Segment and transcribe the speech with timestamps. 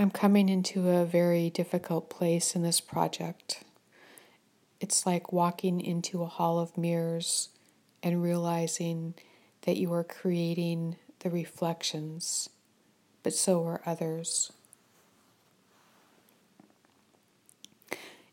[0.00, 3.64] I'm coming into a very difficult place in this project.
[4.80, 7.50] It's like walking into a hall of mirrors
[8.02, 9.12] and realizing
[9.66, 12.48] that you are creating the reflections,
[13.22, 14.50] but so are others.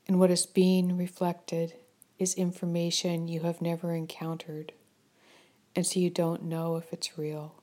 [0.08, 1.74] And what is being reflected
[2.18, 4.72] is information you have never encountered,
[5.76, 7.62] and so you don't know if it's real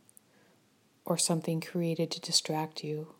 [1.06, 3.14] or something created to distract you.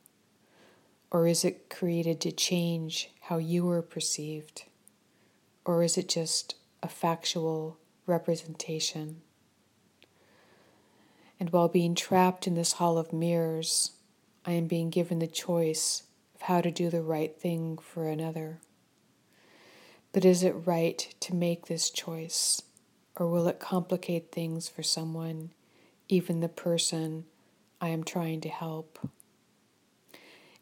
[1.14, 4.64] Or is it created to change how you are perceived?
[5.64, 9.22] Or is it just a factual representation?
[11.38, 13.92] And while being trapped in this hall of mirrors,
[14.44, 16.02] I am being given the choice
[16.34, 18.58] of how to do the right thing for another.
[20.12, 22.60] But is it right to make this choice,
[23.14, 25.50] or will it complicate things for someone,
[26.08, 27.26] even the person
[27.80, 28.98] I am trying to help?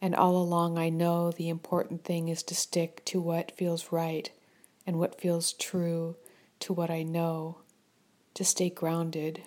[0.02, 4.28] And all along, I know the important thing is to stick to what feels right
[4.84, 6.16] and what feels true
[6.58, 7.58] to what I know,
[8.34, 9.42] to stay grounded.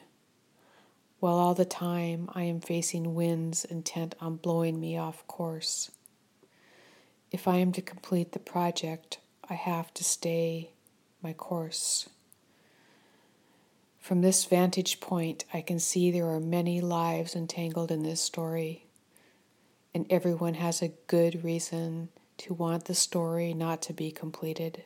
[1.20, 5.92] While all the time I am facing winds intent on blowing me off course.
[7.32, 10.72] If I am to complete the project, I have to stay
[11.22, 12.08] my course.
[14.00, 18.85] From this vantage point, I can see there are many lives entangled in this story
[19.96, 24.84] and everyone has a good reason to want the story not to be completed.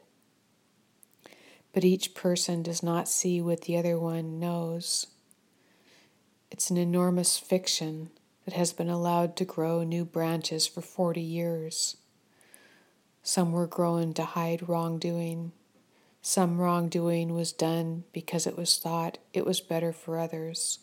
[1.74, 5.08] But each person does not see what the other one knows.
[6.52, 8.12] It's an enormous fiction
[8.46, 11.98] that has been allowed to grow new branches for 40 years.
[13.24, 15.54] Some were grown to hide wrongdoing.
[16.22, 20.80] Some wrongdoing was done because it was thought it was better for others.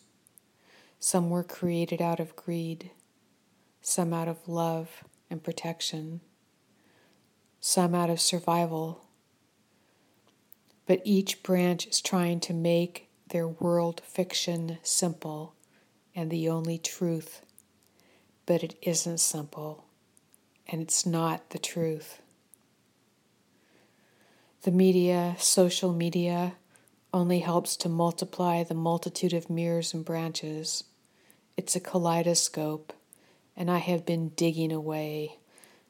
[0.99, 2.91] Some were created out of greed
[3.87, 6.19] some out of love and protection,
[7.61, 9.05] some out of survival.
[10.85, 15.55] But each branch is trying to make their world fiction simple
[16.13, 17.41] and the only truth.
[18.45, 19.85] But it isn't simple,
[20.67, 22.21] and it's not the truth.
[24.63, 26.55] The media, social media,
[27.13, 30.83] only helps to multiply the multitude of mirrors and branches.
[31.55, 32.91] It's a kaleidoscope
[33.57, 35.39] and I have been digging away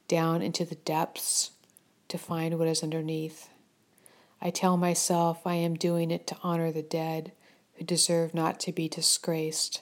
[0.08, 1.52] down into the depths
[2.08, 3.50] to find what is underneath.
[4.42, 7.34] I tell myself I am doing it to honor the dead
[7.74, 9.82] who deserve not to be disgraced,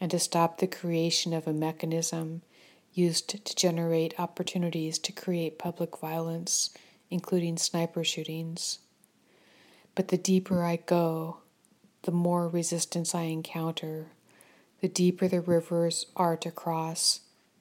[0.00, 2.42] and to stop the creation of a mechanism
[2.94, 6.70] used to generate opportunities to create public violence,
[7.10, 8.78] including sniper shootings.
[9.94, 11.38] But the deeper I go,
[12.02, 14.12] the more resistance I encounter
[14.80, 17.20] the deeper the rivers are to cross,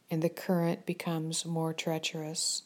[0.09, 2.63] and the current becomes more treacherous.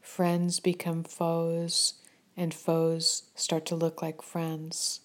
[0.00, 1.94] Friends become foes,
[2.36, 5.00] and foes start to look like friends.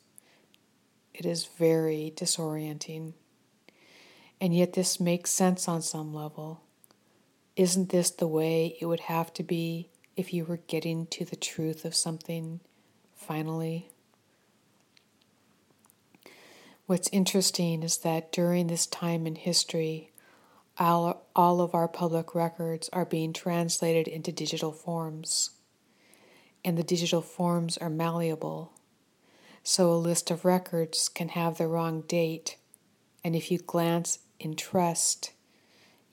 [1.14, 3.14] It is very disorienting.
[4.40, 6.62] And yet, this makes sense on some level.
[7.56, 11.36] Isn't this the way it would have to be if you were getting to the
[11.36, 12.60] truth of something
[13.16, 13.90] finally?
[16.88, 20.14] What's interesting is that during this time in history,
[20.78, 25.50] all, all of our public records are being translated into digital forms.
[26.64, 28.72] And the digital forms are malleable.
[29.64, 32.56] So a list of records can have the wrong date,
[33.22, 35.34] and if you glance in trust,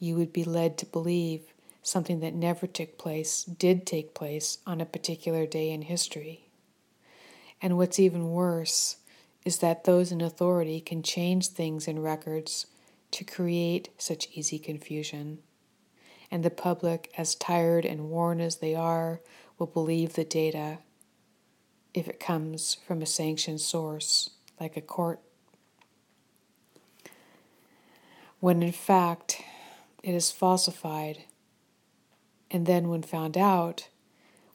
[0.01, 4.81] you would be led to believe something that never took place did take place on
[4.81, 6.49] a particular day in history.
[7.63, 8.97] And what's even worse,
[9.45, 12.67] is that those in authority can change things in records
[13.11, 15.39] to create such easy confusion.
[16.31, 19.21] And the public, as tired and worn as they are,
[19.59, 20.79] will believe the data
[21.93, 25.21] if it comes from a sanctioned source like a court.
[28.41, 29.43] When in fact
[30.03, 31.25] it is falsified,
[32.51, 33.89] and then when found out,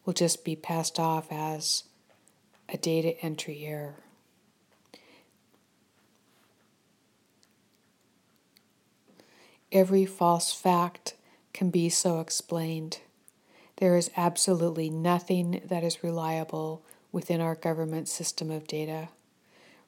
[0.06, 1.84] will just be passed off as
[2.68, 4.04] a data entry error.
[9.72, 11.16] Every false fact
[11.54, 13.00] can be so explained.
[13.78, 19.10] There is absolutely nothing that is reliable within our government system of data.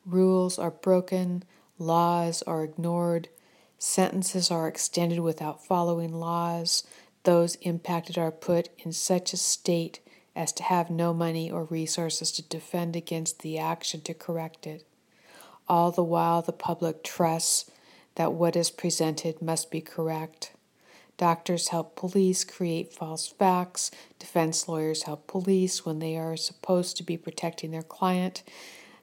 [0.05, 1.43] Rules are broken,
[1.77, 3.29] laws are ignored,
[3.77, 6.83] sentences are extended without following laws,
[7.23, 9.99] those impacted are put in such a state
[10.35, 14.87] as to have no money or resources to defend against the action to correct it.
[15.67, 17.69] All the while, the public trusts
[18.15, 20.51] that what is presented must be correct,
[21.21, 23.91] Doctors help police create false facts.
[24.17, 28.41] Defense lawyers help police when they are supposed to be protecting their client.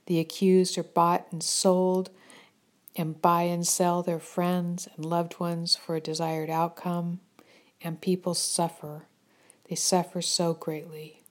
[0.06, 2.10] The accused are bought and sold
[2.96, 7.20] and buy and sell their friends and loved ones for a desired outcome.
[7.80, 9.04] And people suffer.
[9.68, 11.22] They suffer so greatly.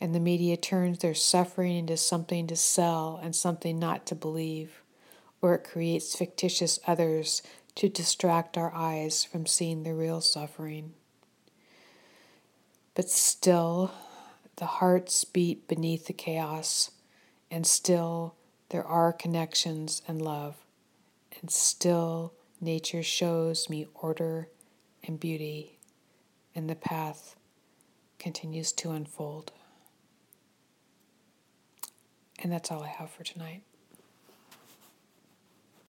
[0.00, 4.82] And the media turns their suffering into something to sell and something not to believe,
[5.40, 7.42] or it creates fictitious others
[7.76, 10.94] to distract our eyes from seeing the real suffering.
[12.94, 13.92] But still,
[14.56, 16.90] the hearts beat beneath the chaos,
[17.50, 18.34] and still
[18.70, 20.56] there are connections and love,
[21.40, 24.48] and still nature shows me order
[25.04, 25.78] and beauty,
[26.54, 27.36] and the path
[28.18, 29.52] continues to unfold.
[32.38, 33.62] And that's all I have for tonight.